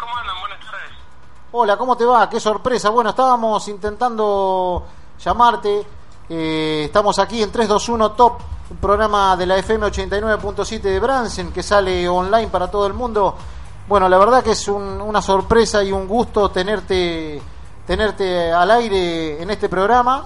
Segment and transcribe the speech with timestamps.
[0.00, 0.40] ¿Cómo andan?
[0.40, 0.90] Buenas tardes.
[1.52, 2.28] Hola, ¿cómo te va?
[2.28, 2.90] Qué sorpresa.
[2.90, 4.84] Bueno, estábamos intentando
[5.18, 5.86] llamarte.
[6.28, 8.38] Eh, estamos aquí en 321 Top,
[8.70, 13.34] un programa de la FM 89.7 de Bransen que sale online para todo el mundo.
[13.88, 17.42] Bueno, la verdad que es un- una sorpresa y un gusto tenerte,
[17.86, 20.24] tenerte al aire en este programa,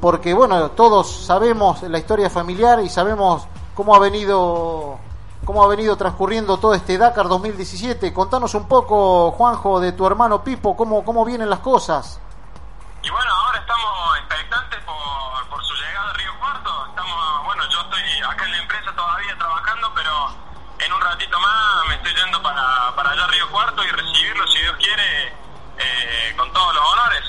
[0.00, 3.44] porque bueno, todos sabemos la historia familiar y sabemos
[3.74, 4.98] cómo ha venido
[5.50, 8.14] cómo ha venido transcurriendo todo este Dakar 2017.
[8.14, 12.20] Contanos un poco, Juanjo, de tu hermano Pipo, cómo, cómo vienen las cosas.
[13.02, 16.70] Y bueno, ahora estamos expectantes por, por su llegada a Río Cuarto.
[16.90, 18.00] Estamos, bueno, yo estoy
[18.30, 20.10] acá en la empresa todavía trabajando, pero
[20.86, 24.46] en un ratito más me estoy yendo para, para allá a Río Cuarto y recibirlo,
[24.46, 25.26] si Dios quiere,
[25.78, 27.22] eh, con todos los honores.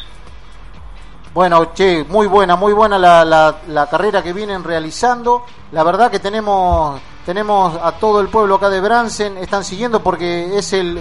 [1.34, 5.44] Bueno, che, muy buena, muy buena la, la, la carrera que vienen realizando.
[5.72, 10.58] La verdad que tenemos tenemos a todo el pueblo acá de Bransen, están siguiendo porque
[10.58, 10.98] es el,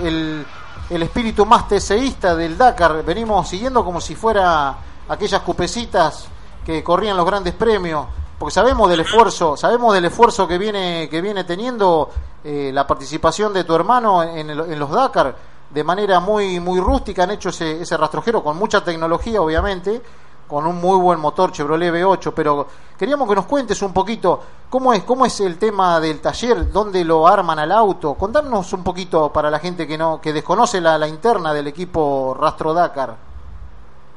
[0.91, 3.03] el, espíritu más teseísta del Dakar.
[3.05, 4.75] Venimos siguiendo como si fuera
[5.09, 6.27] aquellas cupecitas
[6.65, 8.07] que corrían los grandes premios,
[8.39, 12.11] porque sabemos del esfuerzo, sabemos del esfuerzo que viene que viene teniendo
[12.45, 15.37] eh, la participación de tu hermano en, el- en los Dakar
[15.71, 20.03] de manera muy muy rústica han hecho ese, ese rastrojero con mucha tecnología obviamente
[20.51, 22.67] con un muy buen motor Chevrolet V8 pero
[22.99, 27.05] queríamos que nos cuentes un poquito cómo es cómo es el tema del taller dónde
[27.05, 28.15] lo arman al auto.
[28.15, 32.37] Contarnos un poquito para la gente que no que desconoce la, la interna del equipo
[32.39, 33.17] Rastro Dakar.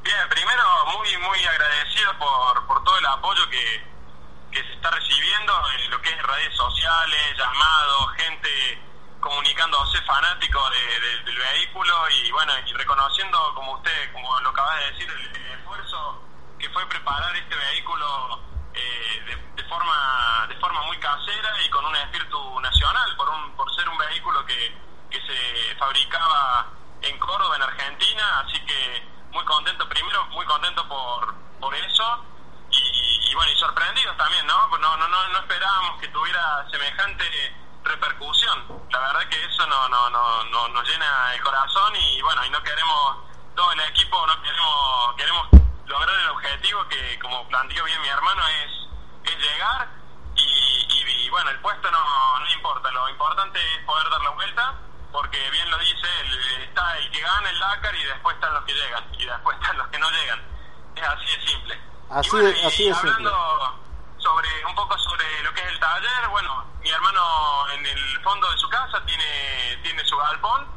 [0.03, 0.63] Bien, primero
[0.97, 3.83] muy muy agradecido por, por todo el apoyo que,
[4.51, 8.49] que se está recibiendo en lo que es redes sociales, llamados, gente
[9.21, 14.75] comunicándose fanático de- de- del vehículo y bueno, y reconociendo como usted, como lo acaba
[14.75, 16.21] de decir, el esfuerzo
[16.59, 18.39] que fue preparar este vehículo
[18.73, 23.73] eh, de, forma de forma muy casera y con un espíritu nacional, por, un, por
[23.75, 24.77] ser un vehículo que,
[25.09, 26.67] que se fabricaba
[27.01, 32.25] en Córdoba, en Argentina, así que muy contento, primero muy contento por, por eso
[32.69, 34.67] y, y bueno, y sorprendidos también, ¿no?
[34.77, 37.25] No, no, no, no esperábamos que tuviera semejante
[37.83, 38.65] repercusión.
[38.91, 42.49] La verdad que eso no, no, no, no- nos llena el corazón y bueno, y
[42.49, 43.17] no queremos,
[43.55, 45.47] todo el equipo no queremos, queremos
[45.93, 49.87] lograr el objetivo que como planteó bien mi hermano es, es llegar
[50.35, 54.29] y, y- y, bueno, el puesto no, no importa, lo importante es poder dar la
[54.31, 54.73] vuelta
[55.11, 58.63] porque bien lo dice, el- está el que gana el Dakar y después están los
[58.65, 60.41] que llegan y después están los que no llegan.
[60.95, 61.81] Es así de simple.
[62.09, 63.11] Así Y bueno, y así de simple.
[63.11, 63.79] hablando
[64.17, 68.49] sobre un poco sobre lo que es el taller, bueno, mi hermano en el fondo
[68.49, 70.67] de su casa tiene tiene su galpón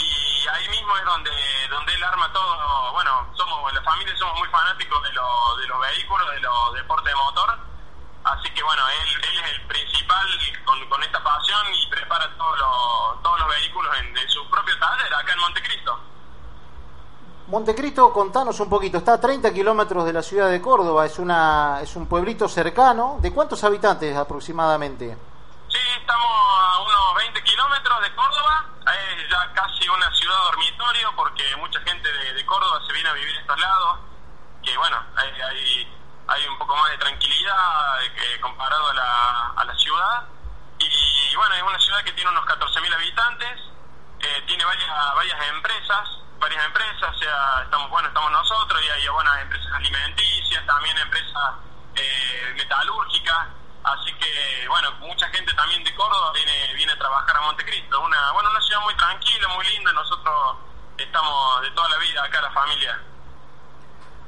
[0.00, 1.30] y ahí mismo es donde
[1.70, 5.80] donde él arma todo, bueno, somos la familia somos muy fanáticos de, lo- de los
[5.80, 7.58] vehículos, de los deportes de motor,
[8.24, 10.28] así que bueno, él, él es el principal
[10.64, 14.78] con, con esta pasión y prepara todos los, todos los vehículos en, en su propio
[14.78, 16.00] taller acá en Montecristo.
[17.48, 21.80] Montecristo, contanos un poquito, está a 30 kilómetros de la ciudad de Córdoba, es, una,
[21.82, 23.18] es un pueblito cercano.
[23.20, 25.16] ¿De cuántos habitantes aproximadamente?
[25.68, 28.66] Sí, estamos a unos 20 kilómetros de Córdoba,
[29.60, 33.60] casi una ciudad dormitorio porque mucha gente de, Córdoba se viene a vivir a estos
[33.60, 33.98] lados,
[34.62, 35.98] que bueno, hay, hay,
[36.28, 40.24] hay un poco más de tranquilidad eh, comparado a la, a la ciudad.
[40.78, 43.60] Y bueno, es una ciudad que tiene unos 14.000 habitantes,
[44.20, 49.08] eh, tiene varias, varias empresas, varias empresas, o sea, estamos, bueno, estamos nosotros y hay
[49.08, 51.54] buenas empresas alimenticias, también empresas
[51.94, 53.48] eh, metalúrgicas,
[53.84, 58.32] así que, bueno, mucha gente también de Córdoba viene, viene a trabajar a Montecristo, una,
[58.32, 60.56] bueno, una ciudad muy tranquila, muy linda, nosotros
[60.98, 63.00] estamos de toda la vida acá, la familia.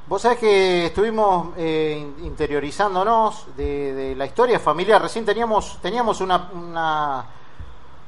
[0.05, 5.01] Vos sabés que estuvimos eh, in- interiorizándonos de, de la historia familiar.
[5.01, 7.25] Recién teníamos, teníamos una, una,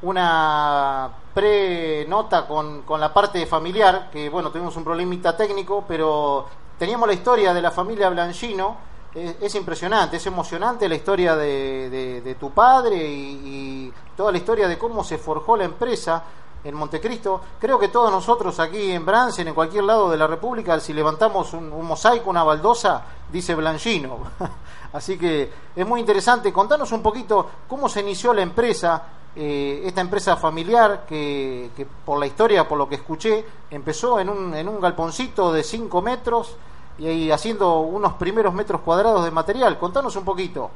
[0.02, 7.08] una pre-nota con, con la parte familiar, que bueno, tuvimos un problemita técnico, pero teníamos
[7.08, 8.95] la historia de la familia Blanchino.
[9.16, 14.68] Es, es impresionante, es emocionante la historia de, de- tu padre y, toda la historia
[14.68, 16.24] de cómo se forjó la empresa
[16.64, 17.42] en Montecristo.
[17.60, 21.54] Creo que todos nosotros aquí en Bransen, en cualquier lado de la República, si levantamos
[21.54, 24.20] un, un mosaico, una baldosa, dice Blanchino.
[24.94, 26.52] Así que es muy interesante.
[26.54, 29.04] Contanos un poquito cómo se inició la empresa,
[29.36, 34.30] eh, esta empresa familiar que, que por la historia, por lo que escuché, empezó en
[34.30, 36.56] un, en un galponcito de 5 metros
[36.98, 39.78] y haciendo unos primeros metros cuadrados de material.
[39.78, 40.72] Contanos un poquito.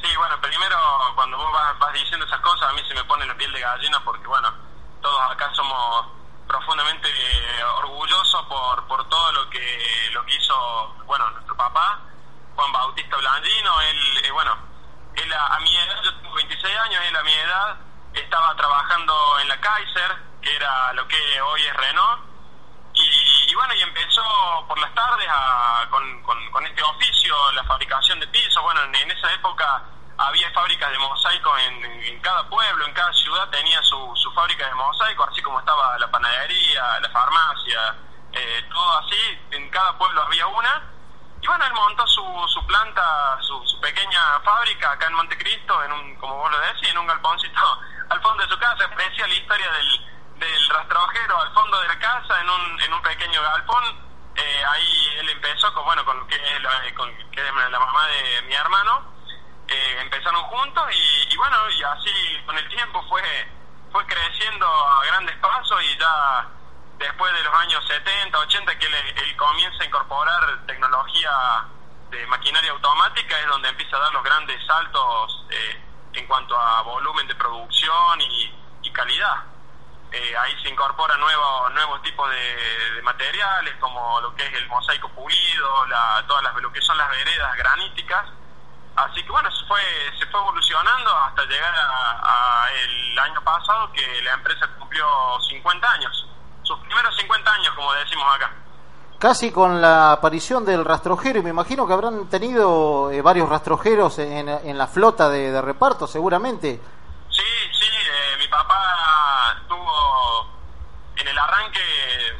[0.00, 0.76] Sí, bueno, primero
[1.14, 3.60] cuando vos vas, vas diciendo esas cosas a mí se me pone la piel de
[3.60, 4.52] gallina porque, bueno,
[5.00, 6.06] todos acá somos
[6.46, 12.00] profundamente eh, orgullosos por, por todo lo que, lo que hizo, bueno, nuestro papá,
[12.54, 14.56] Juan Bautista Blandino, él, eh, bueno,
[15.14, 17.76] él a, a mi edad, yo tengo 26 años, él a mi edad
[18.14, 22.22] estaba trabajando en la Kaiser, que era lo que hoy es Renault.
[22.94, 23.97] Y, bueno, y empezó por
[24.94, 25.28] tardes
[25.90, 28.62] con, con, este oficio, la fabricación de pisos.
[28.62, 29.82] Bueno, en, esa época
[30.16, 35.24] había fábricas de mosaico en, cada pueblo, en cada ciudad tenía su, fábrica de mosaico,
[35.24, 37.96] así como estaba la panadería, la farmacia,
[38.32, 40.82] eh, todo así, en cada pueblo había una.
[41.40, 46.16] Y bueno, él montó su, su planta, su, pequeña fábrica acá en Montecristo, en un,
[46.16, 47.80] como vos lo decís, en un galponcito
[48.10, 48.86] al fondo de su casa.
[48.88, 50.06] Decía la historia del,
[50.40, 54.07] del rastrojero al fondo de la casa, en un, en un pequeño galpón.
[54.38, 57.12] Eh, ahí él empezó con, bueno, con, que, la, con
[57.72, 59.18] la mamá de mi hermano.
[59.66, 63.22] Eh, empezaron juntos y, y, bueno, y así con el tiempo fue,
[63.92, 66.48] fue creciendo a grandes pasos y ya
[66.98, 71.66] después de los años 70, 80, que él, comienza a incorporar tecnología
[72.10, 75.82] de maquinaria automática, es donde empieza a dar los grandes saltos eh,
[76.14, 78.54] en cuanto a volumen de producción y,
[78.90, 79.44] calidad.
[80.10, 85.08] Eh, ahí se incorporan nuevos nuevos tipos de, materiales como lo que es el mosaico
[85.10, 88.26] pulido, la, todas las lo que son las veredas graníticas.
[88.96, 89.80] Así que bueno, se fue
[90.18, 95.06] se fue evolucionando hasta llegar a, a el año pasado que la empresa cumplió
[95.50, 96.28] 50 años
[96.68, 98.52] sus primeros 50 años, como decimos acá.
[99.18, 104.18] Casi con la aparición del rastrojero, y me imagino que habrán tenido eh, varios rastrojeros
[104.18, 106.78] en, en, la flota de, reparto, seguramente.
[107.30, 110.46] Sí, sí, eh, mi papá tuvo
[111.16, 111.80] en el arranque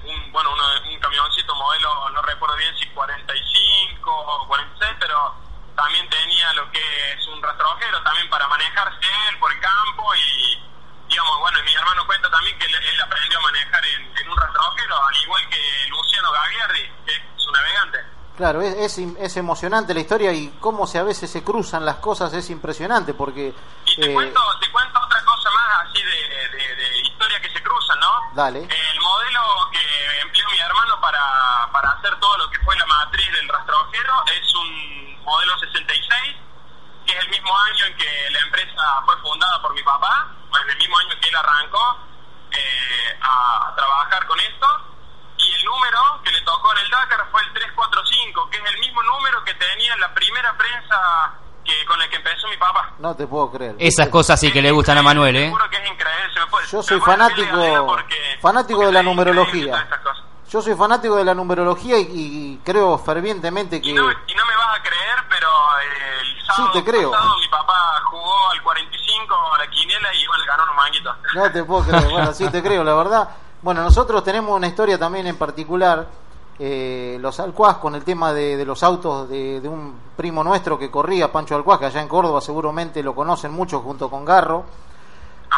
[0.04, 5.34] un, bueno, un camioncito modelo, no recuerdo bien si 45 o 46, pero
[5.74, 7.16] también tenía lo que
[7.80, 10.62] es también para manejarse él por el campo y
[11.08, 15.16] digamos, bueno, mi hermano cuenta también que él, aprendió a manejar en, un rastrojero, al
[15.16, 17.98] igual que Luciano Gagliardi, que es un navegante.
[18.36, 22.32] Claro, es, es, emocionante la historia y cómo se a veces se cruzan las cosas
[22.34, 23.52] es impresionante porque...
[23.84, 27.62] Y te, eh, cuento, te cuento otra cosa más así de, de, historia que se
[27.62, 28.12] cruzan, ¿no?
[28.34, 28.60] Dale.
[28.60, 29.40] El modelo
[29.72, 34.24] que empleó mi hermano para, para hacer todo lo que fue la matriz del rastrojero
[34.38, 36.36] es un modelo 66,
[37.06, 40.28] que es el mismo año en que la empresa fue fundada por mi papá
[40.62, 41.98] en el mismo año que él arrancó
[42.50, 44.66] eh, a, trabajar con esto.
[45.38, 48.80] Y el número que le tocó en el Dakar fue el 345, que es el
[48.80, 51.32] mismo número que tenía en la primera prensa
[51.64, 52.92] que con el que empezó mi papá.
[52.98, 53.76] No te puedo creer.
[53.78, 55.44] Esas cosas sí que le gustan a Manuel, ¿eh?
[55.44, 56.18] Seguro que es increíble.
[56.70, 57.96] Yo soy fanático,
[58.40, 59.86] fanático de la numerología.
[60.50, 63.90] Yo soy fanático de la numerología y, creo fervientemente que...
[63.90, 65.07] Y no, me vas a creer,
[66.48, 67.10] sábado sí, te creo.
[67.10, 71.16] pasado mi papá jugó al 45 a la quiniela y igual ganó unos manguitos.
[71.34, 73.28] No te puedo creer, bueno, sí te creo, la verdad.
[73.62, 76.06] Bueno, nosotros tenemos una historia también en particular,
[76.58, 80.90] eh, los Alcuaz, con el tema de, los autos de, de, un primo nuestro que
[80.90, 84.64] corría, Pancho Alcuaz, que allá en Córdoba seguramente lo conocen mucho junto con Garro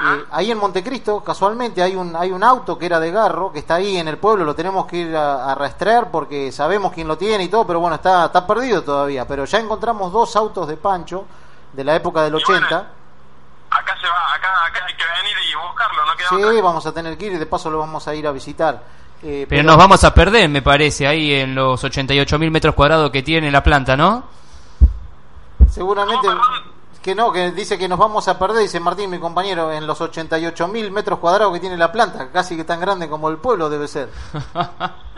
[0.03, 3.59] eh, ahí en Montecristo, casualmente, hay un, hay un auto que era de Garro, que
[3.59, 7.19] está ahí en el pueblo, lo tenemos que ir a, rastrear porque sabemos quién lo
[7.19, 9.27] tiene y todo, pero bueno, está, está perdido todavía.
[9.27, 11.27] Pero ya encontramos dos autos de Pancho
[11.73, 12.67] de la época del 80.
[13.71, 16.93] acá se va, acá, acá, hay que venir y buscarlo, ¿no queda Sí, vamos a
[16.93, 18.83] tener que ir y de paso lo vamos a ir a visitar.
[19.23, 23.23] Eh, pero, nos vamos a perder, me parece, ahí en los 88.000 metros cuadrados que
[23.23, 24.25] tiene la planta, ¿no?
[25.69, 26.27] Seguramente
[27.03, 30.01] que no, que dice que nos vamos a perder, dice Martín, mi compañero, en los
[30.01, 33.69] 88 mil metros cuadrados que tiene la planta, casi que tan grande como el pueblo
[33.69, 34.11] debe ser.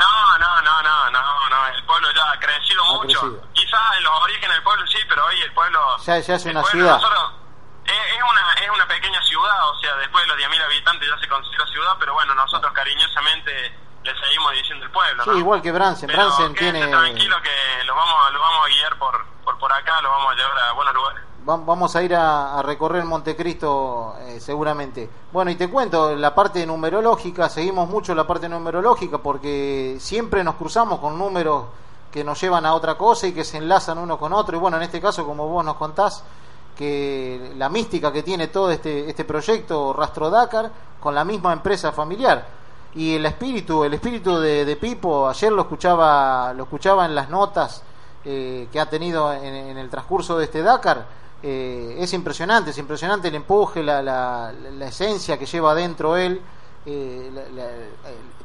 [0.02, 3.40] No, no, no, no, no, no, el pueblo ya ha crecido mucho.
[3.52, 5.78] Quizás en los orígenes del pueblo sí, pero hoy el pueblo...
[5.98, 6.96] Ya, ya es una ciudad.
[6.96, 11.28] es, una, es una pequeña ciudad, o sea, después de los 10.000 habitantes ya se
[11.28, 15.24] considera ciudad, pero bueno, nosotros cariñosamente le seguimos diciendo el pueblo.
[15.24, 16.08] Sí, igual que Bransen.
[16.08, 16.86] Bransen tiene...
[16.88, 20.34] tranquilo que lo vamos, lo vamos a guiar por, por, por acá, lo vamos a
[20.34, 25.08] llevar a buenos lugares vamos a ir a, recorrer Montecristo eh, seguramente.
[25.32, 30.54] Bueno, y te cuento, la parte numerológica, seguimos mucho la parte numerológica porque siempre nos
[30.56, 31.64] cruzamos con números
[32.10, 34.56] que nos llevan a otra cosa y que se enlazan uno con otro.
[34.56, 36.22] Y bueno, en este caso, como vos nos contás,
[36.76, 40.70] que la mística que tiene todo este, este proyecto Rastro Dakar
[41.00, 42.46] con la misma empresa familiar.
[42.94, 47.82] Y el espíritu, el espíritu de, Pipo, ayer lo escuchaba, lo escuchaba en las notas
[48.24, 52.78] eh, que ha tenido en, en el transcurso de este Dakar eh, es impresionante, es
[52.78, 56.40] impresionante el empuje, la, la, esencia que lleva adentro él,
[56.86, 57.30] eh,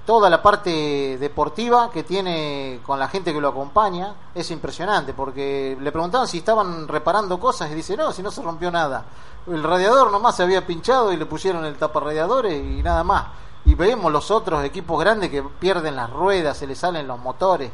[0.03, 5.77] toda la parte deportiva que tiene con la gente que lo acompaña, es impresionante, porque
[5.79, 9.05] le preguntaban si estaban reparando cosas y dice, no, si no se rompió nada.
[9.45, 13.27] El radiador nomás se había pinchado y le pusieron el taparradiadores y nada más.
[13.65, 17.69] Y vemos los otros equipos grandes que pierden las ruedas, se les salen los motores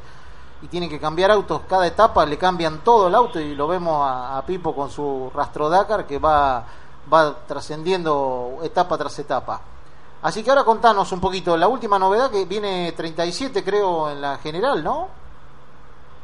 [0.63, 4.01] y tienen que cambiar autos cada etapa, le cambian todo el auto y lo vemos
[4.01, 6.65] a, Pipo con su rastro Dakar que va,
[7.13, 9.59] va trascendiendo etapa tras etapa.
[10.21, 14.37] Así que ahora contanos un poquito, la última novedad que viene 37 creo en la
[14.37, 15.09] general, ¿no?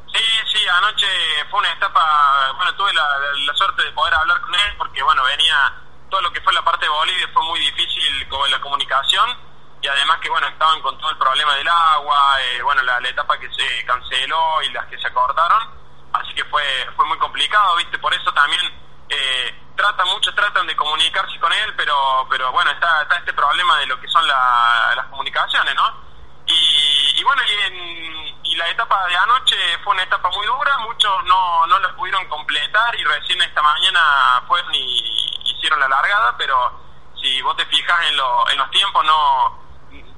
[0.07, 1.05] Sí, sí, anoche
[1.51, 5.73] fue una etapa, bueno, tuve la, suerte de poder hablar con él porque, bueno, venía
[6.09, 9.48] todo lo que fue la parte de Bolivia fue muy difícil con la comunicación
[9.81, 13.37] y además que, bueno, estaban con todo el problema del agua, eh, bueno, la, etapa
[13.39, 15.69] que se canceló y las que se acortaron,
[16.13, 16.63] así que fue,
[16.95, 17.97] fue muy complicado, ¿viste?
[17.97, 18.61] Por eso también
[19.07, 23.77] eh, tratan, muchos tratan de comunicarse con él, pero, pero bueno, está, está este problema
[23.77, 26.09] de lo que son las comunicaciones, ¿no?
[26.45, 29.55] Y, bueno, y, la etapa de anoche
[29.85, 34.43] fue una etapa muy dura, muchos no, no la pudieron completar y recién esta mañana
[34.47, 36.77] fueron y hicieron la largada, pero
[37.21, 38.19] si vos te fijas en,
[38.51, 39.68] en los tiempos, no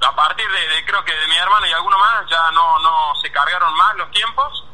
[0.02, 3.32] a partir de, creo que de mi hermano y alguno más ya no, no se
[3.32, 4.66] cargaron más los tiempos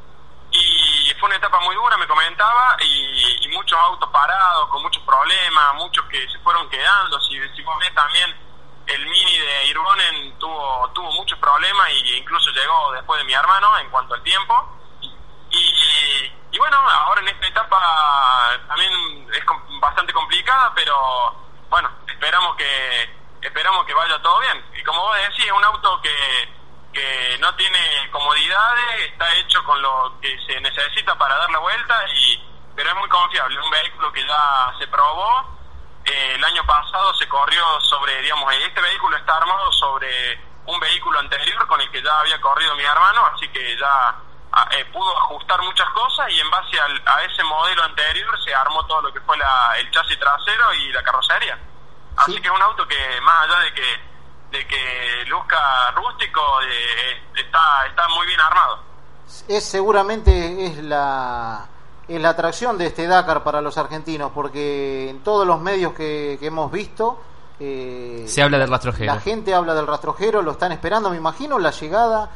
[0.51, 5.03] y fue una etapa muy dura, me comentaba, y, y muchos autos parados, con muchos
[5.03, 8.35] problemas, muchos que se fueron quedando, si, vos ves también
[8.87, 13.77] el Mini de Irbonen tuvo, tuvo muchos problemas e incluso llegó después de mi hermano
[13.79, 14.53] en cuanto al tiempo.
[15.49, 19.43] Y, y bueno, ahora en esta etapa también es
[19.81, 21.35] bastante complicada, pero
[21.69, 24.65] bueno, esperamos que esperamos que vaya todo bien.
[24.75, 26.49] Y como vos decís, es un auto que,
[26.93, 32.05] que no tiene comodidades, está hecho con lo que se necesita para dar la vuelta,
[32.13, 32.43] y
[32.75, 35.57] pero es muy confiable, un vehículo que ya se probó
[36.07, 41.19] eh, el año pasado se corrió sobre, digamos, este vehículo está armado sobre un vehículo
[41.19, 44.15] anterior con el que ya había corrido mi hermano, así que ya
[44.53, 48.85] ah, eh, pudo ajustar muchas cosas y en base a ese modelo anterior se armó
[48.85, 51.59] todo lo que fue el chasis trasero y la carrocería.
[52.17, 54.07] Así que es un auto que más allá de que
[54.57, 58.79] de que luzca rústico eh, está está muy bien armado.
[59.47, 61.67] Es seguramente es la
[62.07, 66.39] es la atracción de este Dakar para los argentinos, porque en todos los medios que,
[66.41, 67.19] hemos visto...
[67.59, 69.13] Eh, Se habla del rastrojero.
[69.13, 72.29] La gente habla del rastrojero, lo están esperando, me imagino, la llegada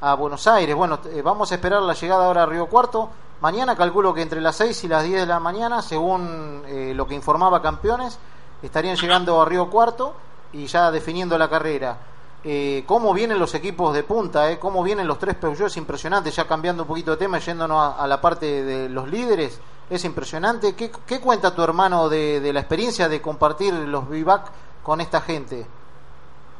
[0.00, 0.74] a Buenos Aires.
[0.74, 3.10] Bueno, eh, vamos a esperar la llegada ahora a Río Cuarto.
[3.40, 7.06] Mañana calculo que entre las 6 y las 10 de la mañana, según eh, lo
[7.06, 8.18] que informaba Campeones,
[8.62, 10.16] estarían llegando a Río Cuarto
[10.52, 11.98] y ya definiendo la carrera.
[12.44, 16.30] Eh, cómo vienen los equipos de punta, eh, cómo vienen los tres Peugeot, es impresionante,
[16.30, 19.60] ya cambiando un poquito de tema, yéndonos a, la parte de los líderes,
[19.90, 20.76] es impresionante.
[20.76, 24.50] ¿Qué, cuenta tu hermano de, la experiencia de compartir los vivac
[24.82, 25.66] con esta gente?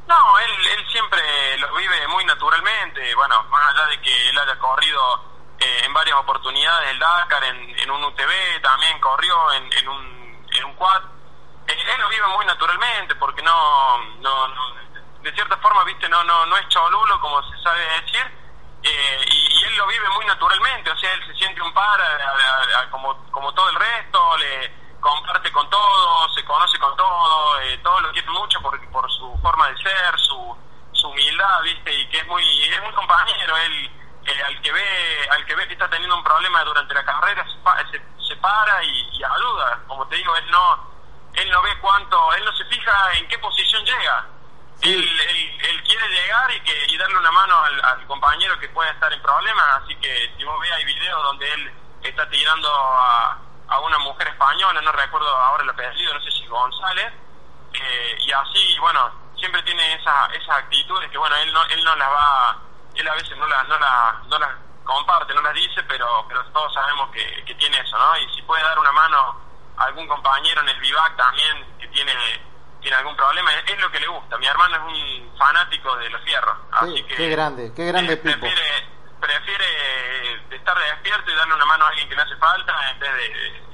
[0.09, 1.21] No, él, él siempre
[1.59, 5.00] los vive muy naturalmente, bueno, más allá de que él haya corrido
[5.61, 10.75] eh, en varias oportunidades el Dakar, en, un UTV, también corrió en, un, en un
[10.75, 11.02] quad,
[11.69, 14.75] él, lo vive muy naturalmente porque no, no, no
[15.23, 18.25] de cierta forma, viste, no, no, no es cholulo, como se sabe decir,
[18.83, 22.01] eh, y, él lo vive muy naturalmente, o sea, él se siente un par
[22.91, 28.01] como, como todo el resto, le comparte con todo, se conoce con todo, eh, todo
[28.01, 30.57] lo quiere mucho por, por su forma de ser, su,
[30.93, 33.91] su humildad, viste, y que es muy, es muy compañero, él,
[34.27, 37.45] eh, al que ve, al que ve que está teniendo un problema durante la carrera,
[37.91, 40.88] se, se, para y ayuda, como te digo, él no,
[41.42, 44.26] él no ve cuánto, él no se fija en qué posición llega,
[44.83, 49.21] él, quiere llegar y que y darle una mano al, compañero que pueda estar en
[49.23, 53.99] problemas, así que si vos ves hay videos donde él está tirando a, a una
[53.99, 57.12] mujer española, no recuerdo ahora el apellido, no sé si González,
[57.73, 61.97] eh, y así, bueno, siempre tiene esa, esas actitudes que, bueno, él no, él no
[61.97, 62.59] las va,
[62.95, 64.50] él a veces no las, no la, no las
[64.85, 68.16] comparte, no las dice, pero, pero todos sabemos que, que tiene eso, ¿no?
[68.18, 69.48] Y si puede dar una mano
[69.78, 72.12] algún compañero en el vivac también que tiene
[72.80, 74.38] tiene algún problema, es, lo que le gusta.
[74.38, 76.56] Mi hermano es un fanático de los fierros.
[76.73, 78.87] Así que, qué grande, qué grande prefiere,
[79.20, 79.64] prefiere
[80.50, 83.68] estar despierto y darle una mano a alguien que le hace falta en vez de,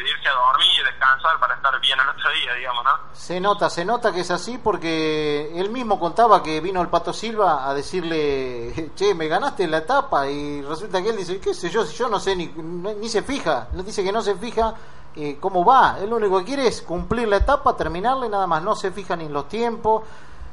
[0.00, 2.90] irse a dormir y descansar para estar bien el otro día, digamos, ¿no?
[3.12, 7.12] Se nota, se nota que es así porque él mismo contaba que vino el Pato
[7.12, 11.68] Silva a decirle, che, me ganaste la etapa y resulta que él dice, qué sé
[11.68, 14.74] yo, si yo no sé, ni, ni se fija, dice que no se fija
[15.16, 15.96] eh, cómo va.
[16.00, 18.62] Él lo único que quiere es cumplir la etapa, terminarla y nada más.
[18.62, 20.02] No se fija ni en los tiempos.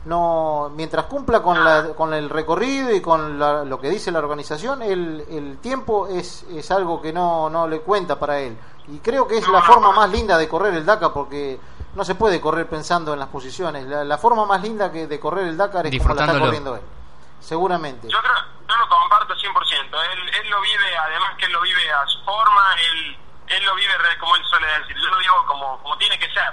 [0.05, 4.81] No, mientras cumpla con, la, con el recorrido y con lo que dice la organización,
[4.81, 8.57] el, el tiempo es, es algo que no, no le cuenta para él.
[8.87, 11.59] Y creo que es la forma más linda de correr el Dakar porque
[11.93, 13.85] no se puede correr pensando en las posiciones.
[13.85, 16.81] La, forma más linda que de correr el Dakar es como la está corriendo él.
[17.41, 18.07] Seguramente.
[18.07, 18.33] Yo creo,
[18.67, 19.41] yo lo comparto 100%.
[19.43, 22.61] Él, él lo vive, además que él lo vive a su forma,
[22.93, 23.17] él
[23.47, 26.51] él lo vive como él suele decir, yo lo digo como, como tiene que ser.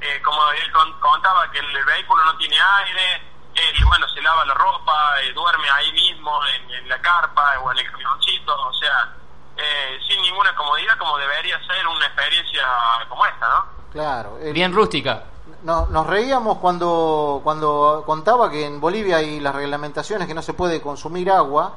[0.00, 3.22] Eh, como él contaba que el, vehículo no tiene aire,
[3.54, 6.38] él, bueno, se lava la ropa, eh, duerme ahí mismo
[6.70, 9.12] en, la carpa o en el camioncito, o sea,
[9.56, 12.64] eh, sin ninguna comodidad como debería ser una experiencia
[13.08, 13.64] como esta, ¿no?
[13.92, 14.38] Claro.
[14.52, 15.24] Bien rústica.
[15.64, 20.54] no- nos reíamos cuando, cuando contaba que en Bolivia hay las reglamentaciones que no se
[20.54, 21.74] puede consumir agua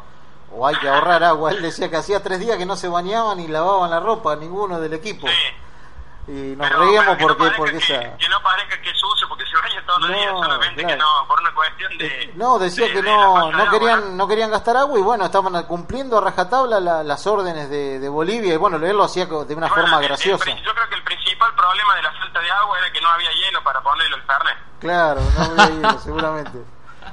[0.54, 1.52] o hay que ahorrar agua.
[1.52, 4.80] Él decía que hacía tres días que no se bañaban ni lavaban la ropa, ninguno
[4.80, 5.28] del equipo.
[5.28, 5.34] Sí.
[6.28, 8.18] Y nos Pero- reíamos pero que no porque, porque que, esa...
[8.18, 10.86] que no parezca que es sucio porque se baña todos los No, días, solamente que
[10.86, 11.02] claro.
[11.22, 12.06] no, por una cuestión de...
[12.24, 15.02] Eh, No, decía de- que no, de no agua, querían, no querían gastar agua y
[15.02, 19.04] bueno, estaban cumpliendo a rajatabla la- las órdenes de, de Bolivia y bueno, él lo
[19.04, 20.44] hacía de una Bueno, forma el- el graciosa.
[20.44, 23.10] pri- yo creo que el principal problema de la falta de agua era que no
[23.10, 24.58] había hielo para ponerle el fernet.
[24.80, 26.60] Claro, no había ido, seguramente.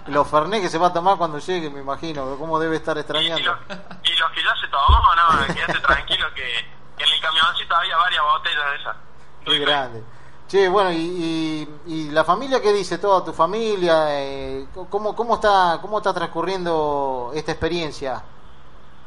[0.09, 2.99] Los Fernet que se va a tomar cuando llegue, me imagino, cómo debe estar Y,
[2.99, 3.59] y extrañando.
[4.05, 7.97] y los que ya se tomó, no, quédate tranquilo que, que en el camioncito había
[7.97, 8.97] varias botellas de esas.
[9.45, 10.03] Qué Muy grande.
[10.49, 12.97] Che, bueno, y, y, y la familia, ¿qué dice?
[12.99, 14.07] ¿Toda tu familia?
[14.19, 18.23] Eh, ¿cómo, cómo, está, ¿Cómo está transcurriendo esta experiencia?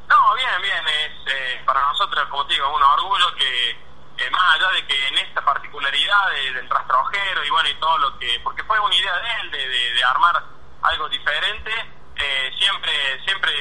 [0.08, 0.84] No, bien, bien.
[0.88, 5.08] Es, eh, para nosotros, como te digo, un orgullo que, eh, más allá de que
[5.08, 8.40] en esta particularidad de- del rastrojero y bueno, y todo lo que.
[8.44, 10.44] Porque fue una idea de él, de, de- de armar
[10.84, 11.72] algo diferente.
[12.16, 12.92] eh, siempre
[13.26, 13.52] siempre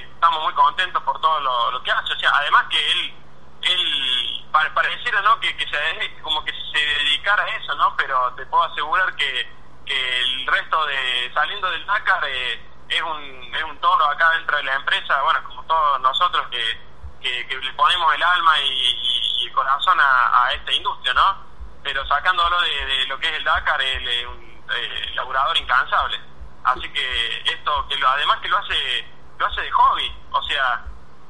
[0.00, 2.12] estamos muy contentos por todo lo, que hace.
[2.12, 3.14] O sea, además que él.
[3.62, 8.32] él pa- pareciera no que, que se como que se dedicara a eso no pero
[8.34, 9.48] te puedo asegurar que,
[9.86, 14.56] que el resto de saliendo del Dakar eh, es un es un toro acá dentro
[14.56, 16.80] de la empresa bueno como todos nosotros que,
[17.22, 21.44] que, le ponemos el alma y, y- y el corazón a, a esta industria no
[21.82, 26.18] pero sacándolo de, de lo que es el Dakar él es un eh, laburador incansable
[26.64, 29.06] así que esto que lo, además que lo hace
[29.38, 30.84] lo hace de hobby o sea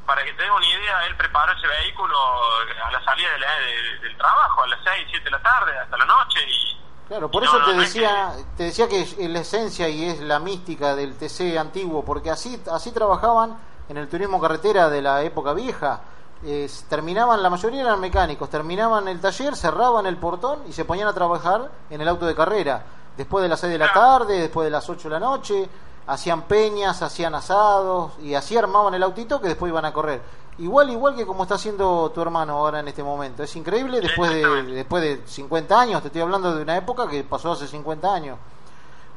[0.07, 2.17] para que te des una idea, él preparó ese vehículo
[2.85, 5.79] a la salida de la- de- del trabajo, a las 6, 7 de la tarde,
[5.79, 6.41] hasta la noche.
[6.49, 9.17] Y, Claro, por y eso no, te no, no es decía, te decía que es
[9.19, 13.57] la esencia y es la mística del TC antiguo, porque así, así trabajaban
[13.89, 16.01] en el turismo carretera de la época vieja.
[16.45, 21.07] Es- terminaban, la mayoría eran mecánicos, terminaban el taller, cerraban el portón y se ponían
[21.07, 22.83] a trabajar en el auto de carrera.
[23.21, 25.69] Después de las 6 de la tarde, después de las 8 de la noche,
[26.07, 30.23] hacían peñas, hacían asados y así armaban el autito que después iban a correr.
[30.57, 33.43] Igual, igual que como está haciendo tu hermano ahora en este momento.
[33.43, 37.23] Es increíble después de, después de 50 años, te estoy hablando de una época que
[37.23, 38.39] pasó hace 50 años.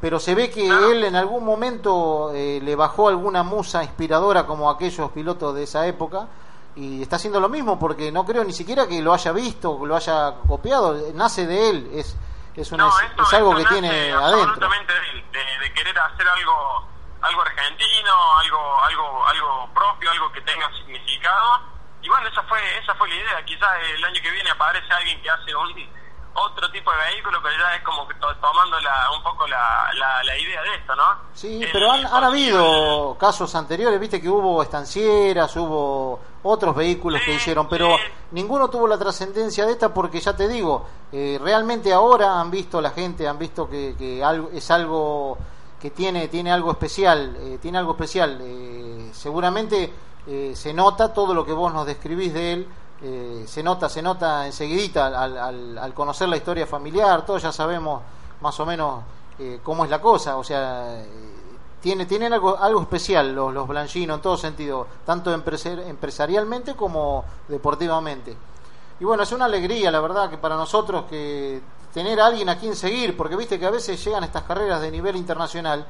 [0.01, 4.69] Pero se ve que él en algún momento eh, le bajó alguna musa inspiradora como
[4.69, 6.27] aquellos pilotos de esa época
[6.75, 9.87] y está haciendo lo mismo porque no creo ni siquiera que lo haya visto, que
[9.87, 12.17] lo haya copiado, nace de él, es
[12.61, 14.39] es, una, no, es, esto- es algo que tiene adentro.
[14.43, 14.99] absolutamente de,
[15.39, 16.87] de- de querer hacer algo
[17.21, 21.61] algo argentino, algo algo algo propio, algo que tenga significado.
[22.01, 23.45] Y bueno, esa fue esa fue la idea.
[23.45, 26.03] Quizás el año que viene aparece alguien que hace un
[26.35, 29.89] otro tipo de vehículo, pero ya es como que to- tomando la, un poco la,
[29.93, 31.03] la, la idea de esto, ¿no?
[31.33, 37.21] Sí, El- pero han, han habido casos anteriores, viste que hubo estancieras, hubo otros vehículos
[37.25, 38.03] que Sí, hicieron, pero sí.
[38.31, 42.81] ninguno tuvo la trascendencia de esta porque ya te digo, eh, realmente ahora han visto
[42.81, 45.37] la gente, han visto que, que algo, es algo
[45.79, 48.39] que tiene, tiene algo especial, eh, tiene algo especial.
[48.41, 49.91] eh, seguramente
[50.27, 52.67] eh, se nota todo lo que vos nos describís de él,
[53.01, 57.51] eh, se nota, se nota enseguidita al, al, al conocer la historia familiar, todos ya
[57.51, 58.01] sabemos
[58.41, 59.01] más o menos
[59.39, 61.07] eh, cómo es la cosa, o sea, eh,
[61.83, 67.25] tiene, tienen algo, algo especial los, los Blanchino en todo sentido, tanto empresar- empresarialmente como
[67.49, 68.37] deportivamente.
[69.01, 71.61] Y bueno, es una alegría, la verdad, que para nosotros que
[71.93, 74.91] tener a alguien a quien seguir, porque viste que a veces llegan estas carreras de
[74.91, 75.85] nivel internacional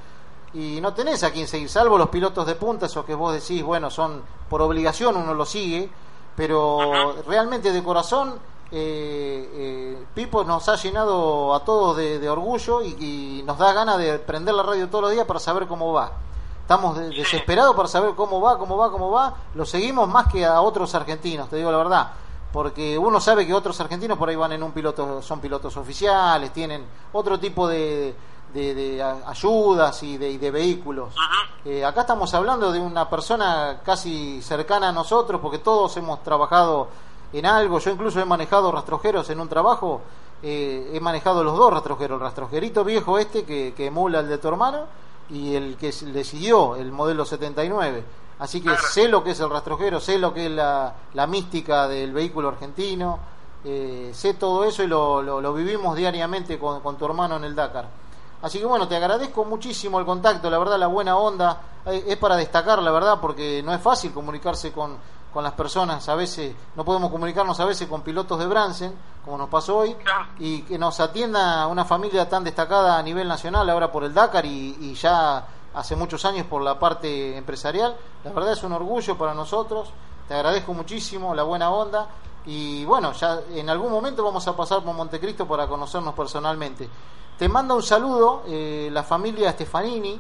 [0.56, 3.62] y no tenés a quien seguir, salvo los pilotos de punta, esos que vos decís,
[3.63, 5.89] bueno, son por obligación, uno lo sigue,
[6.36, 8.34] pero realmente de corazón,
[8.76, 12.90] eh, eh, Pipo nos ha llenado a todos de, de orgullo y,
[13.40, 16.12] y nos da ganas de prender la radio todos los días para saber cómo va.
[16.62, 19.36] Estamos de- desesperados para saber cómo va, cómo va, cómo va.
[19.56, 22.12] Lo seguimos más que a otros argentinos, te digo la verdad.
[22.52, 26.52] Porque uno sabe que otros argentinos por ahí van en un piloto, son pilotos oficiales,
[26.54, 28.16] tienen otro tipo de,
[28.54, 31.14] de- de a- ayudas y de, y de vehículos.
[31.66, 36.88] Eh, acá estamos hablando de una persona casi cercana a nosotros, porque todos hemos trabajado
[37.34, 37.80] en algo.
[37.80, 40.02] Yo incluso he manejado rastrojeros en un trabajo.
[40.46, 44.38] eh, he manejado los dos rastrojeros, el rastrojerito viejo este que, que emula el de
[44.38, 44.86] tu hermano
[45.30, 48.04] y el que le siguió, el modelo 79.
[48.39, 51.88] Así que sé lo que es el rastrojero, sé lo que es la, la mística
[51.88, 53.19] del vehículo argentino,
[53.63, 57.46] eh, sé todo eso y lo, lo- lo vivimos diariamente con, con tu hermano en
[57.46, 57.88] el Dakar.
[58.41, 61.62] Así que bueno, te agradezco muchísimo el contacto, la verdad, la buena onda.
[61.86, 64.98] Eh, Es para destacar, la verdad, porque no es fácil comunicarse con,
[65.34, 66.08] con las personas.
[66.10, 68.93] A veces no podemos comunicarnos a veces con pilotos de Bransen,
[69.26, 69.96] como nos pasó hoy,
[70.39, 74.46] y que nos atienda una familia tan destacada a nivel nacional, ahora por el Dakar
[74.46, 77.96] y, y ya hace muchos años por la parte empresarial.
[78.24, 79.89] La verdad es un orgullo para nosotros.
[80.28, 82.08] Te agradezco muchísimo la buena onda.
[82.46, 86.89] Y bueno, ya en algún momento vamos a pasar por Montecristo para conocernos personalmente.
[87.38, 90.19] te manda un saludo eh, la familia Stefanini,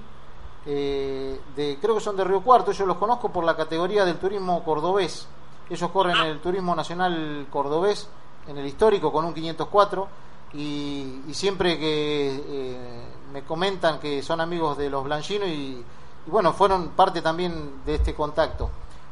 [0.65, 4.17] eh, de, creo que son de Río Cuarto, yo los conozco por la categoría del
[4.17, 5.27] turismo cordobés.
[5.69, 8.09] Ellos corren el turismo nacional cordobés
[8.47, 10.07] en el histórico con un 504
[10.53, 15.83] y, siempre que eh, me comentan que son amigos de los Blanchinos y,
[16.27, 18.69] bueno, fueron parte también de este contacto.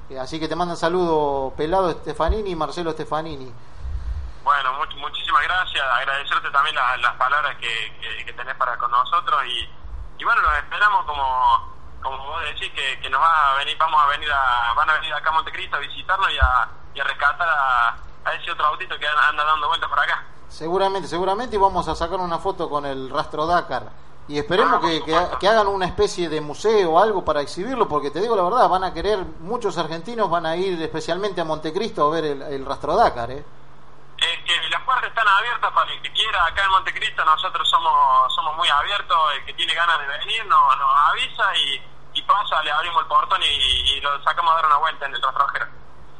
[0.09, 3.51] Eh, así que te mandan saludo Pelado Stefanini y Marcelo Stefanini.
[4.43, 9.69] Bueno, muchísimas gracias, agradecerte también las palabras que, que, tenés para con nosotros y,
[10.21, 11.71] y bueno, los esperamos como
[12.03, 14.93] como vos decís que, que nos va a venir, vamos a venir a, van a
[14.93, 18.65] venir acá a Montecristo a visitarnos y a, y a rescatar a, a ese otro
[18.67, 20.23] autito que anda dando vueltas por acá.
[20.47, 23.89] Seguramente, seguramente y vamos a sacar una foto con el rastro Dakar.
[24.27, 28.11] Y esperemos ah, que, que, hagan una especie de museo o algo para exhibirlo, porque
[28.11, 32.07] te digo la verdad, van a querer, muchos argentinos van a ir especialmente a Montecristo
[32.07, 33.31] a ver el, rastro Dakar.
[33.31, 33.43] ¿eh?
[34.45, 38.50] que las puertas están abiertas para el que quiera acá en Montecristo, nosotros somos somos
[38.61, 41.81] muy abiertos, el que tiene ganas de venir nos, nos avisa y,
[42.13, 45.21] y pasa, le abrimos el portón y, lo sacamos a dar una vuelta en el
[45.21, 45.65] rastrojero.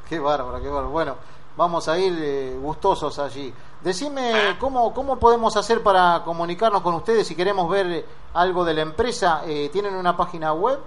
[0.10, 0.90] Qué bárbaro, qué bárbaro.
[0.90, 1.18] Bueno,
[1.56, 3.54] vamos a ir eh, gustosos allí.
[3.82, 4.58] Decime eh.
[4.58, 9.44] cómo, cómo podemos hacer para comunicarnos con ustedes si queremos ver algo de la empresa.
[9.46, 10.80] Eh, ¿Tienen una página web?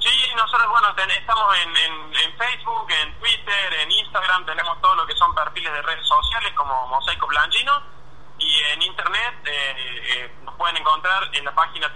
[0.00, 5.14] Sí, nosotros, bueno, estamos en, en, Facebook, en Twitter, en Instagram, tenemos todo lo que
[5.14, 7.99] son perfiles de redes sociales como Mosaico Blanchino
[8.40, 9.34] y en Internet
[10.44, 11.92] nos pueden encontrar en la página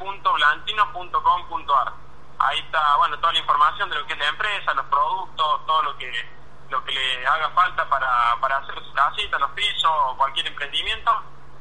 [0.00, 1.92] www.blantino.com.ar.
[2.38, 5.82] Ahí está, bueno, toda la información de lo que es la empresa, los productos, todo
[5.82, 6.36] lo que
[6.70, 11.12] lo que le haga falta para, para hacer su casita, los pisos cualquier emprendimiento,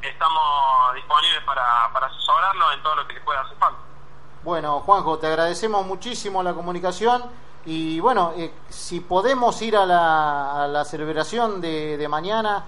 [0.02, 3.80] estamos disponibles para, para asesorarlo en todo lo que le pueda hacer falta.
[4.44, 7.24] Bueno, Juanjo, te agradecemos muchísimo la comunicación
[7.66, 12.66] y bueno, eh, si podemos ir a la, a la celebración de, de mañana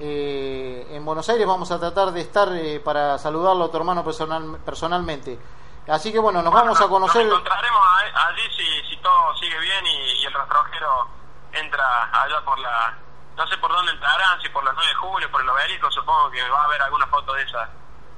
[0.00, 4.04] eh, en Buenos Aires, vamos a tratar de estar eh, para saludarlo a tu hermano
[4.04, 5.38] personal, personalmente.
[5.88, 7.26] Así que bueno, nos vamos a conocer.
[7.26, 7.80] Nos encontraremos
[8.14, 11.08] allí si, si todo sigue bien y, el rastrojero
[11.52, 12.96] entra allá por la.
[13.36, 16.30] No sé por dónde entrarán, si por las 9 de julio, por el obelisco, supongo
[16.30, 17.68] que va a haber alguna foto de esa.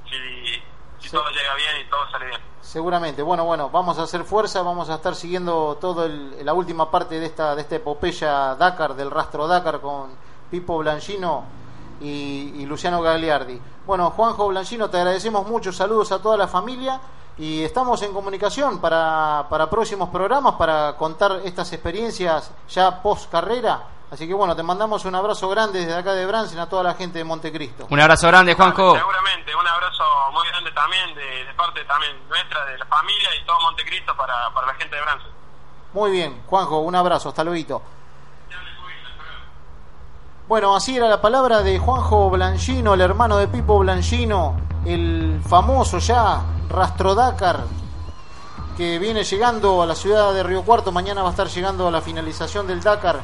[0.09, 0.63] Si,
[0.99, 2.41] si todo llega bien y todo sale bien.
[2.59, 3.21] Seguramente.
[3.21, 7.25] Bueno, bueno, vamos a hacer fuerza, vamos a estar siguiendo todo la última parte de
[7.25, 10.15] esta de esta epopeya Dakar, del rastro Dakar con
[10.49, 11.61] Pipo Blanchino
[12.01, 13.59] y, y Luciano Gagliardi.
[13.85, 16.99] Bueno, Juanjo Blanchino, te agradecemos mucho, saludos a toda la familia
[17.37, 23.83] y estamos en comunicación para, para próximos programas para contar estas experiencias ya post carrera.
[24.11, 26.93] Así que bueno, te mandamos un abrazo grande desde acá de Bransen a toda la
[26.95, 27.87] gente de Montecristo.
[27.89, 28.95] Un abrazo grande, Juanjo.
[28.95, 33.59] Seguramente, un abrazo muy grande también de, parte también nuestra, de la familia y todo
[33.61, 35.31] Montecristo para, para la gente de Bransen.
[35.93, 37.81] Muy bien, Juanjo, un abrazo, hasta luego.
[40.51, 45.99] Bueno, así era la palabra de Juanjo Blanchino, el hermano de Pipo Blanchino, el famoso
[45.99, 47.61] ya Rastro Dakar,
[48.75, 50.91] que viene llegando a la ciudad de Río Cuarto.
[50.91, 53.21] Mañana va a estar llegando a la finalización del Dakar